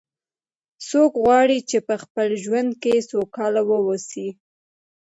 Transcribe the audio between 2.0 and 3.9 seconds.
خپل ژوند کې سوکاله و